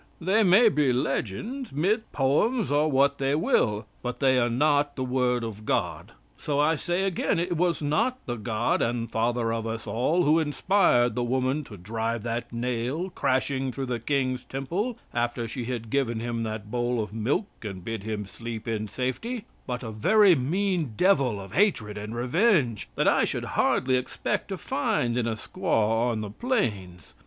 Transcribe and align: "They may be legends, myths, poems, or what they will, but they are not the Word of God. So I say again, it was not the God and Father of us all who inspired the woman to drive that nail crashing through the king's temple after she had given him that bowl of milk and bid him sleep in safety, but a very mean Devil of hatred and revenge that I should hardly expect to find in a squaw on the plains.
"They 0.19 0.41
may 0.41 0.67
be 0.69 0.91
legends, 0.91 1.71
myths, 1.71 2.05
poems, 2.11 2.71
or 2.71 2.89
what 2.89 3.19
they 3.19 3.35
will, 3.35 3.85
but 4.01 4.19
they 4.19 4.39
are 4.39 4.49
not 4.49 4.95
the 4.95 5.03
Word 5.03 5.43
of 5.43 5.63
God. 5.63 6.13
So 6.39 6.59
I 6.59 6.73
say 6.73 7.03
again, 7.03 7.37
it 7.37 7.55
was 7.55 7.83
not 7.83 8.17
the 8.25 8.35
God 8.35 8.81
and 8.81 9.11
Father 9.11 9.53
of 9.53 9.67
us 9.67 9.85
all 9.85 10.23
who 10.23 10.39
inspired 10.39 11.13
the 11.13 11.23
woman 11.23 11.63
to 11.65 11.77
drive 11.77 12.23
that 12.23 12.51
nail 12.51 13.11
crashing 13.11 13.71
through 13.71 13.85
the 13.85 13.99
king's 13.99 14.43
temple 14.43 14.97
after 15.13 15.47
she 15.47 15.65
had 15.65 15.91
given 15.91 16.19
him 16.19 16.41
that 16.41 16.71
bowl 16.71 16.99
of 17.03 17.13
milk 17.13 17.45
and 17.61 17.85
bid 17.85 18.01
him 18.01 18.25
sleep 18.25 18.67
in 18.67 18.87
safety, 18.87 19.45
but 19.67 19.83
a 19.83 19.91
very 19.91 20.33
mean 20.33 20.95
Devil 20.97 21.39
of 21.39 21.53
hatred 21.53 21.95
and 21.95 22.15
revenge 22.15 22.89
that 22.95 23.07
I 23.07 23.23
should 23.23 23.45
hardly 23.53 23.97
expect 23.97 24.47
to 24.47 24.57
find 24.57 25.15
in 25.15 25.27
a 25.27 25.35
squaw 25.35 26.07
on 26.11 26.21
the 26.21 26.31
plains. 26.31 27.13